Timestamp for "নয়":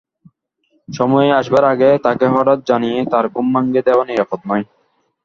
4.49-4.63